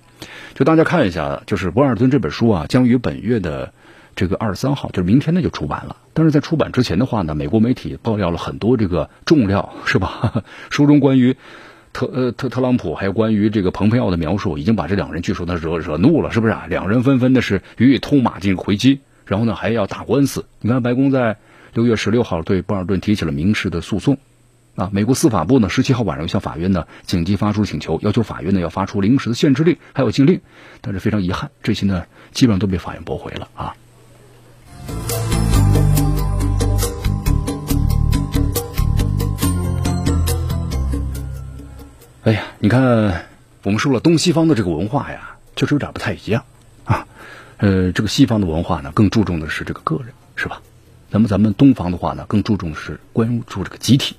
[0.54, 3.72] 就大家看一下，就是博尔顿这本书啊，将于本月的
[4.14, 5.96] 这个二十三号，就是明天呢就出版了。
[6.12, 10.44] 但是在出版之前的话呢，美国媒体爆料了很多这个重料，是吧？
[10.70, 11.36] 书中关于
[11.92, 16.66] 特呃特特朗普还有关于这个蓬佩奥的描述，已经把这两人据说呢惹惹怒了，是不是啊？
[16.68, 20.44] 两人纷纷的是予以痛骂进行回击，然后呢还要打官司。
[20.60, 21.36] 你看白宫在。
[21.74, 24.18] 六月十六号对博尔顿提起了民事的诉讼，
[24.74, 30.40] 啊，美国司法部呢十七号晚上向法院呢紧急发出请求，要求法院呢要发出临时的限制令，还有禁令，
[30.80, 33.76] 但是非常遗憾，这些呢基本上都被法院驳回了啊。
[42.24, 43.26] 哎呀，你看，
[43.64, 46.44] 我们说了东西方的这个文化呀，确实有点不太一样
[46.84, 47.06] 啊。
[47.58, 50.62] 呃，这个西方的文化呢，更注重的是这个个人，是吧？
[51.10, 54.16] 那么咱们东方的话呢，更注重是关注这个集体，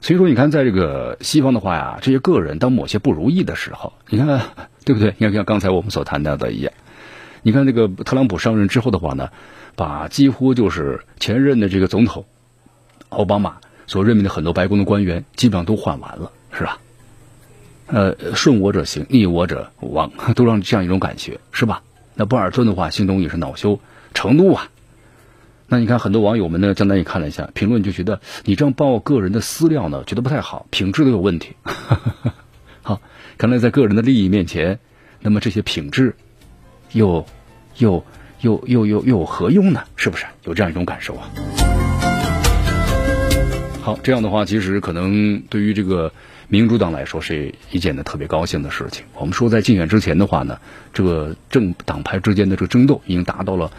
[0.00, 4.40] 所以说你看，在这个西方的话呀，这些个人当某些不如意的时候，你看
[4.84, 5.14] 对不对？
[5.18, 6.72] 你看像刚才我们所谈到的一样，
[7.42, 9.28] 你看这个特朗普上任之后的话呢，
[9.76, 12.24] 把几乎就是前任的这个总统
[13.10, 16.78] 奥巴马所任命的很多白宫的官员，基本上都换完了，是吧？
[17.88, 21.82] 呃，顺我者行，逆我者亡， 都让这样一种感觉，是吧？
[22.14, 23.78] 那博尔顿的话，心中也是恼羞
[24.14, 24.68] 成怒啊。
[25.72, 31.54] 那你看，很多网友们呢，江南也看了一下评论，就觉得你这样报个人的私料呢，觉得不太好，品质都有问题。
[32.82, 33.00] 好，
[33.38, 34.80] 看来在个人的利益面前，
[35.20, 36.16] 那么这些品质
[36.90, 37.24] 又
[37.76, 38.04] 又
[38.40, 39.84] 又又又又有何用呢？
[39.94, 41.30] 是不是有这样一种感受啊？
[43.80, 46.12] 好，这样的话，其实可能对于这个
[46.48, 49.04] 民主党来说是一件呢特别高兴的事情。
[49.14, 50.58] 我们说，在竞选之前的话呢，
[50.92, 53.70] 这个政党派之间的这个争斗已经达到了。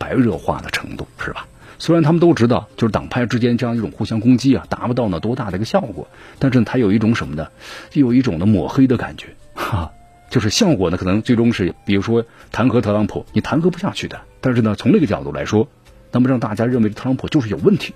[0.00, 1.46] 白热化的程度是吧？
[1.78, 6.08] 虽然他们都知道，就是党派之间这样一种互相攻击啊，达不到呢多大的一个效果，
[6.38, 7.48] 但是它有一种什么呢？
[7.90, 9.92] 就有一种的抹黑的感觉，哈，
[10.30, 15.68] 就是效果呢，可能最终是，比如说弹劾特朗普，你弹劾不下去的，但是呢，从那个角度来说，
[16.10, 17.94] 那么让大家认为特朗普就是有问题，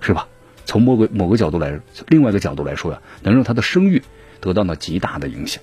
[0.00, 0.28] 是吧？
[0.64, 4.02] 从某个某个角度来，另外一个角度来说呀，能让他的声誉
[4.40, 5.62] 得到呢极大的影响。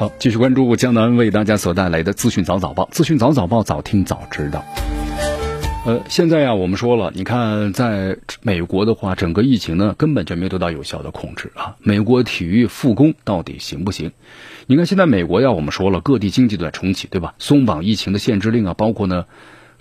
[0.00, 4.64] 好，继续关注江南为大家所带来的资讯早早报，资讯早早报，早听早知道。
[5.84, 11.76] 呃，现在呀，我们说了，你看，在美国的话，整个疫情呢，根本就没有得到有效的控制啊。
[11.80, 14.12] 美国体育复工到底行不行？
[14.66, 17.34] 你看，现在美国呀，我们说了，各地经济都在重启，对吧？
[17.38, 19.26] 松绑疫情的限制令啊，包括呢，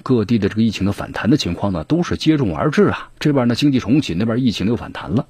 [0.03, 3.11] 各地的这个疫情的反弹的情况呢，都是接踵而至啊。
[3.21, 5.27] 这边呢，经济重启，那边疫情又反弹了。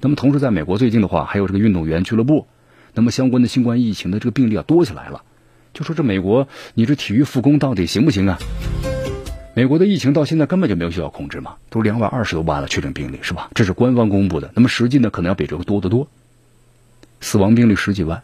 [0.00, 2.48] 那么，同时在美国最近的话，还有这个运动员俱乐部。
[2.96, 5.22] 那么相关的新冠疫情的这个病例啊多起来了，
[5.74, 8.38] 就说这美国你这体育复工到底行不行啊？
[9.54, 13.50] 美国的疫情到现在根本就没有需要控制嘛，都两百二十多万了确诊病例是吧？
[13.54, 16.08] 这是官方公布的，那么实际呢可能要比这个多得多，
[17.20, 18.22] 死亡病例十几万，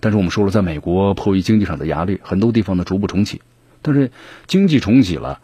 [0.00, 3.40] 但是我们说了，在美国迫于经济上的压力，很多地方呢逐步重启。
[3.82, 4.10] 但是
[4.48, 5.38] 经济重启了，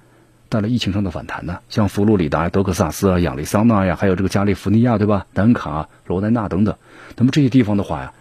[0.48, 5.26] 带来疫情上的反弹呢，像佛罗里达、德克萨斯啊、亚利桑那呀，还有这个加利福尼亚，对吧？
[5.32, 6.76] 南卡、罗来纳等等。
[7.16, 8.12] 那么这些地方的话呀，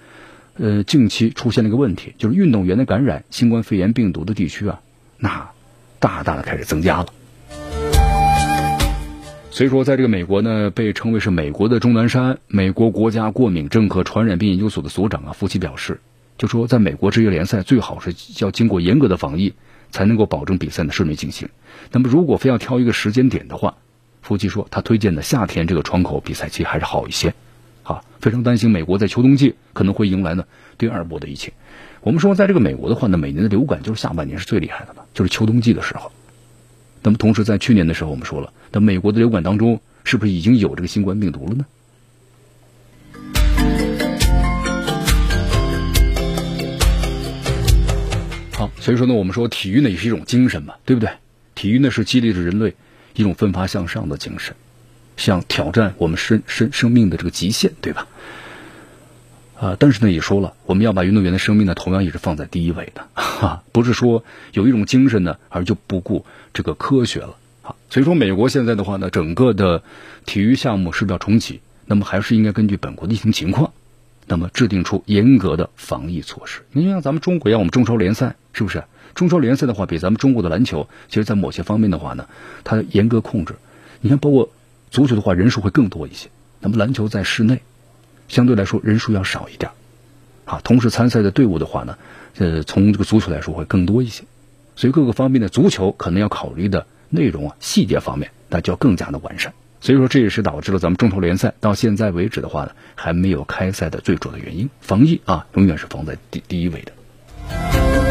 [0.56, 4.82] 呃，近期出现了一个问题，就是运动员的感染新冠肺炎病毒的地区啊，
[5.18, 5.50] 那
[6.00, 7.08] 大大的开始增加了。
[9.50, 16.00] 所以说，在这个美国呢，被称为是美国的钟南山，美国国家过敏症和传染病研究所的所长啊，夫妻表示，
[16.38, 19.54] 就说在美国职业联赛最好是要经过严格的防疫，
[19.92, 21.50] 才能够保证比赛的顺利进行。
[21.92, 23.76] 那么，如果非要挑一个时间点的话，
[24.22, 27.34] 夫妻说他推荐的夏天这个窗口比赛期还是好一些。
[27.84, 30.46] 好，非常担心美国在秋冬季可能会迎来呢
[30.78, 31.52] 第二波的疫情。
[32.02, 36.12] 我们说，在这个美国的话呢，每年的流感就是下半年是最厉害的了，就是秋冬季的时候。
[37.02, 38.54] 那么，同时在去年的时候，我们说了。
[38.72, 41.66] 那美国的流感当中，是不是已经有这个新冠病毒了呢？
[48.54, 51.10] 好，所以说呢，我们说体育呢也是一种精神嘛，对不对？
[51.56, 52.74] 体育呢是激励着人类
[53.16, 54.56] 一种奋发向上的精神，
[55.24, 58.08] 像挑战我们生生生命的这个极限，对吧？
[59.58, 67.38] 啊，但是呢也说了，我们要把运动员的生命呢同样也是放在第一位的，哈，不是说有一种精神呢而就不顾这个科学了。
[67.62, 69.82] 好，所以说美国现在的话呢，整个的
[70.26, 71.62] 体育项目是不是要重启？
[71.86, 73.72] 那么还是应该根据本国的疫情情况，
[74.28, 76.62] 那么制定出严格的防疫措施。
[76.74, 78.84] 你像咱们中国要我们中超联赛，是不是？
[79.16, 82.28] 中超联赛的话，比咱们中国的篮球，其实在某些方面的话呢，
[82.66, 83.56] 它严格控制。
[84.02, 84.50] 你看，包括
[84.94, 86.30] 足球的话，人数会更多一些。
[86.62, 87.64] 那么篮球在室内，
[88.28, 89.72] 相对来说人数要少一点。
[90.46, 91.98] 啊，同时参赛的队伍的话呢，
[92.38, 94.24] 呃，从这个足球来说会更多一些。
[94.76, 96.86] 所以各个方面的足球可能要考虑的。
[97.10, 104.68] 内容啊，细节方面那就要更加的完善，所以说这也是导致了咱们中超联赛到现在为止的话呢，还没有开赛的最主要的原因。
[104.82, 108.03] 防疫啊，永远是放在第第一位的。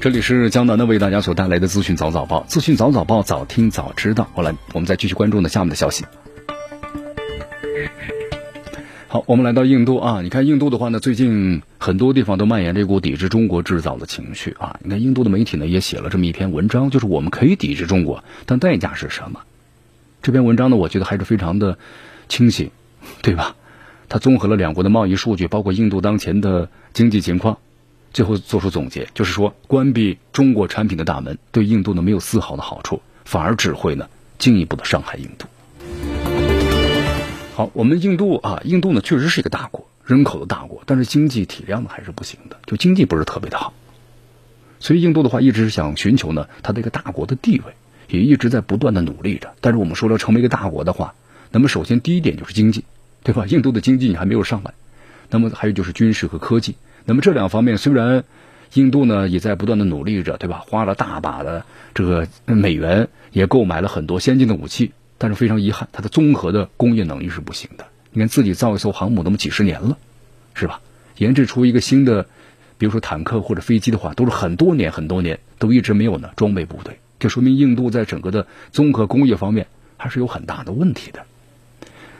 [0.00, 4.28] 这里是江南的为大家所带来的资讯早早报，资讯早早报，早听早知道。
[4.34, 6.04] 好来，我们再继续关注呢下面的消息。
[9.08, 14.78] 好，我们来到印度啊，你看印度的话呢，最近很多地方都蔓延这股抵制中国制造的情绪啊。
[14.82, 19.40] 你看印度的媒体呢也写了这么一篇文章，就是我们可以抵制中国，但代价是什么？
[20.22, 21.78] 这篇文章呢，我觉得还是非常的
[22.28, 22.70] 清醒，
[23.22, 23.56] 对吧？
[24.08, 27.58] 它综合了两国的贸易数据，包括印度当前的经济情况，
[28.16, 35.46] 最后做出总结，就是说关闭中国产品的大门对印度呢没有丝毫的好处，反而只会呢进一步的伤害印度。
[37.54, 43.74] 好，我们印度啊，印度呢确实是一个大国，人口的大国，但是经济体量呢还是不行的，就经济不是特别的好。
[44.80, 47.74] 所以印度的话一直想寻求呢它的一个大国的地位，
[48.08, 49.52] 也一直在不断的努力着。
[49.60, 51.12] 但是我们说了，成为一个大国的话，
[51.50, 52.84] 那么首先第一点就是经济，
[53.22, 53.44] 对吧？
[53.44, 54.72] 印度的经济还没有上来，
[55.28, 56.76] 那么还有就是军事和科技。
[57.06, 58.24] 那么这两方面虽然
[58.74, 60.62] 印度呢也在不断的努力着，对吧？
[60.66, 61.64] 花了大把的
[61.94, 64.92] 这个美元，也购买了很多先进的武器。
[65.18, 67.86] 但是非常遗憾，它的综合的工业能力是不行的。
[68.10, 69.96] 你看自己造一艘航母那么几十年了，
[70.52, 70.82] 是吧？
[71.16, 72.26] 研制出一个新的，
[72.76, 76.98] 比如说坦克或者飞机的话，都是很多年很多年都一直没有呢装备部队。
[77.18, 81.24] 这说明印度在整个的综合工业方面还是有很大的问题的。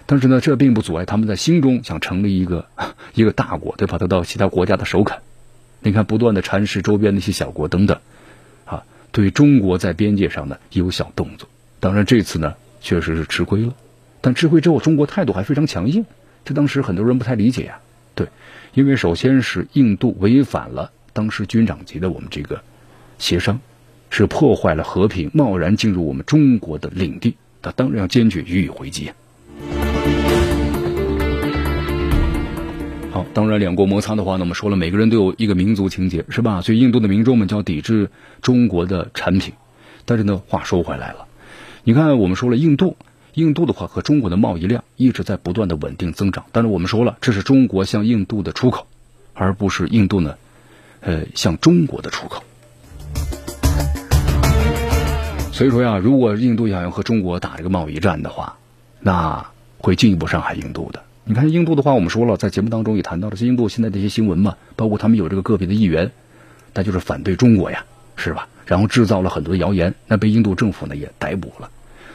[0.06, 2.66] 但是呢，这并不阻碍他们在心中想成立一个
[3.14, 3.98] 一个大国，对吧？
[3.98, 5.18] 得到其他国家的首肯。
[5.80, 7.98] 你看，不断的蚕食周边那些小国等等，
[8.64, 11.48] 啊，对中国在边界上的有小动作。
[11.80, 12.54] 当然，这次呢。
[12.82, 13.74] 确实是吃亏了，
[14.20, 16.04] 但吃亏之后，中国态度还非常强硬，
[16.44, 17.80] 这当时很多人不太理解呀。
[18.14, 18.28] 对，
[18.74, 22.62] 因为首先是印度违反了当时军长级的我们这个
[23.18, 23.58] 协商，
[24.08, 29.10] 是破坏了和平，贸然进入我们中国的领地，他当然要坚决予以回击。
[33.36, 36.62] 当然两国摩擦的话呢，我们说了，每个人都有一个民族情结，是吧？
[36.62, 38.08] 所以印度的民众们就要抵制
[38.40, 39.52] 中国的产品，
[40.06, 41.26] 但是呢，话说回来了。
[41.84, 42.96] 你看，我们说了，印度，
[43.34, 46.46] 印度的话和中国的贸易量一直在不断的稳定增长。
[46.50, 48.86] 但是我们说了，这是中国向印度的出口，
[49.34, 50.36] 而不是印度呢，
[51.00, 52.42] 呃，向中国的出口。
[55.52, 58.56] 所以说呀，如果印度想要和中国打这个贸易战的话，
[58.98, 59.46] 那
[59.76, 61.02] 会进一步伤害印度的。
[61.28, 66.12] 你看印度的话，我们说了，在节目当中也谈到了，印度现在这些新闻嘛，包括他们有这个个别的议员，
[66.72, 68.46] 那就是反对中国呀，是吧？
[68.64, 71.68] 然后制造了很多的谣言，那被印度政府呢也逮捕了。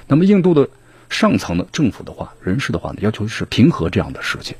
[0.07, 0.69] 那么印度的
[1.09, 4.55] 上层的政府的话，人士的话呢，要求是平和这样的事情，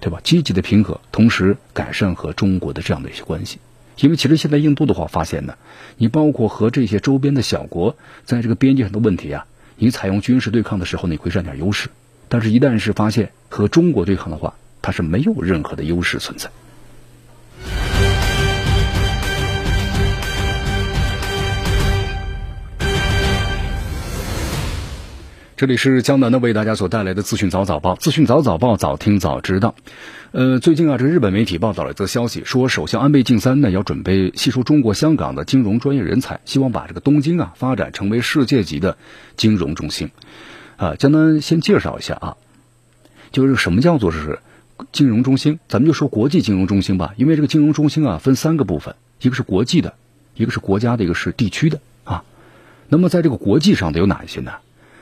[0.00, 0.20] 对吧？
[0.22, 3.58] 积极的平和，同时改善和中国的这样的一些关系。
[3.96, 5.56] 因为其实现在印度的话发现呢，
[5.96, 11.88] 你包括和这些周边的小国在这个边界上的问题啊，你采用军事对抗的时候，你会占点优势。
[12.28, 16.50] 但是，一旦是发现和中国对抗的话，它是没有任何的优势存在。
[25.54, 29.74] 这里是江南的为大家所带来的资讯早早报，资讯早早报，早听早知道。
[30.30, 38.96] 呃，最近啊，这日本媒体报道了一则消息，说首相安倍晋三呢要准备吸收中国香港的金融专业人才，希望把这个东京啊发展成为世界级的
[39.36, 40.10] 金融中心。
[40.78, 42.36] 啊，江南先介绍一下啊，
[43.32, 44.38] 就是什么叫做是
[44.92, 45.58] 金融中心？
[45.68, 49.94] 咱们就说国际金融中心吧，因为这个金融中心啊分三个部分，一个是国际的，
[50.36, 52.24] 一个是国家的，一个是地区的啊。
[52.88, 54.52] 那么在这个国际上的有哪一些呢？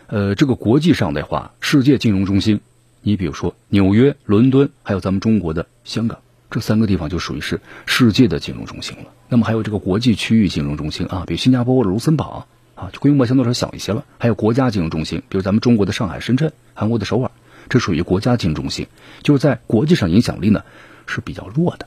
[0.06, 2.60] 呃，这个国际上的话，世界金融中心，
[3.02, 6.18] 你比如说纽约、伦敦，还有咱们中国的香港，
[6.50, 9.04] 这三个地方就属于是世界的金融中心了。
[9.28, 14.04] 那么还有这个国际区域金融中心啊，比如新加坡或者卢森堡啊，就规模相对来说小一些了。
[14.18, 17.30] 还有国家金融中心，比如咱们中国的上海、深圳，韩国的首尔，
[17.70, 18.88] 这属于国家金融中心，
[19.22, 20.64] 就是在国际上影响力呢
[21.06, 21.86] 是比较弱的。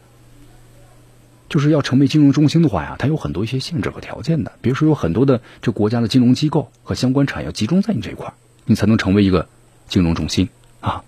[1.50, 4.54] 就是要成为金融中心的话呀，它有很多一些限制和条件的。
[4.62, 8.34] 比如说，有很多的这国家的金融机构和相关产业集中在你这一块，
[8.66, 9.48] 你才能成为一个
[9.88, 11.04] 金融中心啊。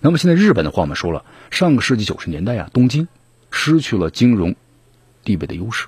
[0.00, 3.06] 那么现在日本的话，我们说了，上个世纪九十年代啊，东京
[3.52, 4.56] 失去了金融
[5.22, 5.86] 地位的优势，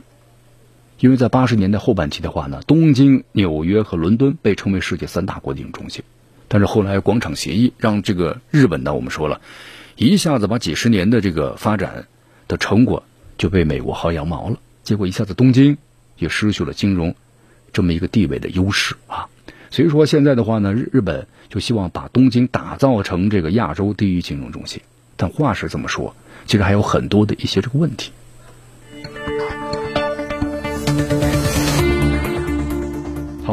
[1.00, 6.04] 因为在八十年代后半期的话呢，东京、纽约和伦敦被称为世界三大国际金融中心。
[6.52, 9.40] 但是后来广场协议让这个日本呢，我们说了
[9.96, 12.06] 一下子把几十年的这个发展
[12.46, 13.02] 的成果。
[13.38, 15.76] 就被美国薅羊毛了，结果一下子东京
[16.16, 17.16] 也失去了金融
[17.72, 19.26] 这么一个地位的优势啊。
[19.70, 24.80] 所以说现在的话呢，日日本就希望把东京打造成这个亚洲第一金融中心。
[25.16, 26.14] 但话是这么说，
[26.46, 28.12] 其实还有很多的一些这个问题。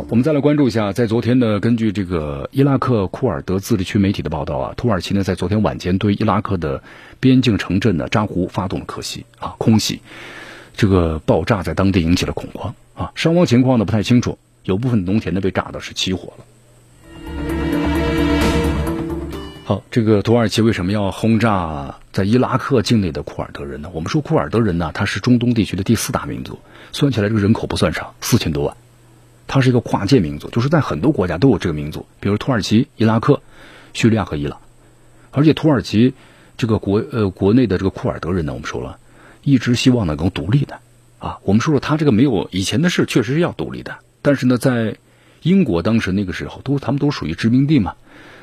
[0.08, 6.82] 我们再来关注一下，在昨天呢，根据这个伊拉克库尔德自治区媒体的报道啊，土耳其呢在昨天晚间对伊拉克的
[7.20, 10.02] 边境城镇呢扎胡发动了空袭啊，空袭，
[10.78, 16.46] 这个爆炸在当地引起了恐慌啊，伤亡情况呢不太清楚，有部分农田呢被炸的是起火了。
[19.66, 23.90] 好，这个土耳其为什么要轰炸在伊拉克境内的库尔德人呢？
[23.94, 26.58] 我们说库尔德人呢，他是中东地区的第四大民族，
[26.92, 28.76] 算起来这个人口不算少，四千多万。
[29.50, 33.42] 它是一个跨界民族，就是在很多国家都有这个民族，比如土耳其、伊拉克、
[33.94, 34.60] 叙利亚和伊朗。
[35.32, 36.14] 而且土耳其
[36.56, 39.00] 这个国呃国内的这个库尔德人呢，我们说了，
[39.44, 40.80] 一直希望能够独立的
[41.18, 41.40] 啊。
[41.44, 43.98] 我们说说，他这个没有以前的事，确实是要独立的。
[44.22, 44.98] 但是呢，在
[45.42, 47.96] 英国当时那个时候，都他们都属于殖民地嘛。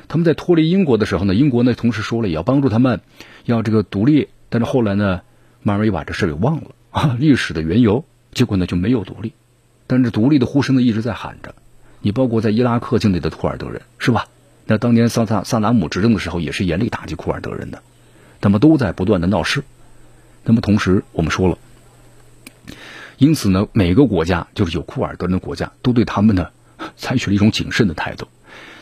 [0.09, 2.99] 他们在脱离英国的时候呢，英国呢同时说了也要帮助他们
[3.45, 5.21] 要这个独立，但是后来呢，
[5.61, 8.03] 慢慢又把这事给忘了啊，历史的缘由，
[8.33, 9.31] 结果呢就没有独立。
[9.87, 11.55] 但是独立的呼声呢一直在喊着，
[12.01, 14.27] 你包括在伊拉克境内的库尔德人是吧？
[14.65, 17.81] 那当年萨萨萨达姆执政的时候也是严厉打击库尔德人的，
[18.41, 19.63] 那么都在不断的闹事。
[20.43, 21.57] 那么同时我们说了，
[23.17, 26.49] 因此呢，每个国家就是有库尔德人的国家都对他们呢
[26.97, 28.27] 采取了一种谨慎的态度。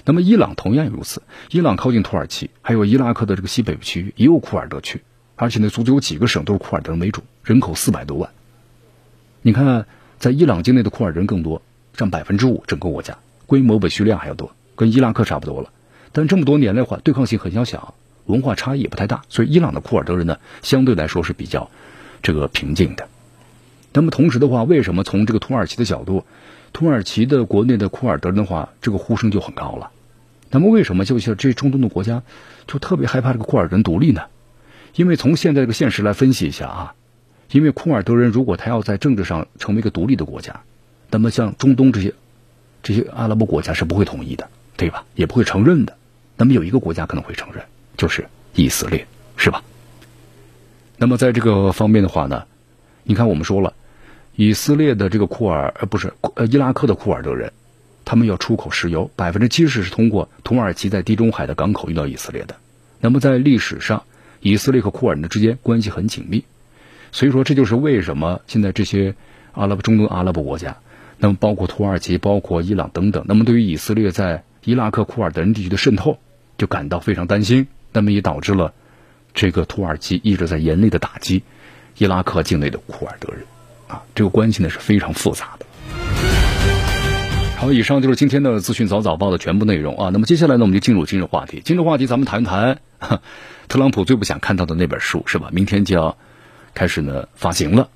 [0.05, 5.03] 那么伊朗同样如此，伊朗靠近土耳其，还有伊拉克的这个西北部区域也有库尔德区，
[5.35, 8.31] 而且呢，足足有几个省都是库尔德人为主，人口四百多万。
[9.43, 9.85] 你看。
[10.19, 11.61] 在伊朗境内的库尔人更多，
[11.93, 15.69] 占百分之五，整个国家规模比叙利亚还要多，跟伊拉克差不多了。
[16.11, 17.93] 但这么多年的话，对抗性很小小，
[18.25, 21.69] 文化差异也不太大，所以伊朗的库尔德人呢，相对来说是比较
[22.23, 23.07] 这个平静的。
[23.93, 26.25] 那么同时的话，为什么从这个土耳其的角度，
[26.73, 29.91] 土耳其的国内的库尔德人的话，这个呼声就很高了？
[30.49, 32.23] 那么为什么就像这中东的国家
[32.67, 34.23] 就特别害怕这个库尔人独立呢？
[34.95, 36.95] 因为从现在这个现实来分析一下啊。
[37.51, 40.61] 因为库尔德人如果他要在政治上成为一个独立的国家，
[41.09, 42.13] 那么像中东这些
[42.83, 45.05] 这些阿拉伯国家是不会同意的，对吧？
[45.15, 45.95] 也不会承认的。
[46.37, 47.63] 那么有一个国家可能会承认，
[47.97, 49.63] 就是以色列，是吧？
[50.97, 52.45] 那么在这个方面的话呢，
[53.03, 53.73] 你看我们说了，
[54.35, 57.53] 以色列的这个库尔呃不是呃伊拉克的库尔德人，
[58.03, 62.55] 他们要出口石油，百分之七十是通过土耳其在地中海的港口运到以色列的。
[62.99, 64.03] 那么在历史上，
[64.41, 66.43] 以色列和库尔人之间关系很紧密。
[67.15, 69.15] 所以说，这就是为什么现在这些
[69.53, 70.75] 阿拉伯中东阿拉伯国家，
[71.17, 76.19] 那么包括土耳其、包括伊朗等等，那么对于以色列在伊拉克库尔德人地区的渗透，
[76.57, 77.67] 就感到非常担心。
[77.93, 78.73] 那么也导致了
[79.33, 81.43] 这个土耳其一直在严厉的打击
[81.97, 83.43] 伊拉克境内的库尔德人，
[83.87, 85.65] 啊，这个关系呢是非常复杂的。
[87.55, 90.09] 好，以上就是今天的资讯早早报的全部内容啊。
[90.11, 91.61] 那么接下来呢，我们就进入今日话题。
[91.63, 92.79] 今日话题，咱们谈谈
[93.69, 95.47] 特朗普最不想看到的那本书，是吧？
[95.53, 96.17] 明天就要。
[96.75, 97.89] 开始呢，发行了，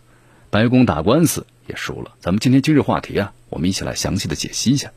[0.49, 2.15] 白宫打官司也输了。
[2.21, 4.91] 咱们今天今日话题啊，我们一起来详细的解析一下。